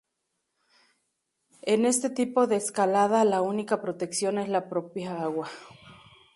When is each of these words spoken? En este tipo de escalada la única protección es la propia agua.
En 1.61 1.85
este 1.85 2.09
tipo 2.09 2.47
de 2.47 2.55
escalada 2.55 3.23
la 3.23 3.43
única 3.43 3.83
protección 3.83 4.39
es 4.39 4.49
la 4.49 4.67
propia 4.67 5.21
agua. 5.21 5.47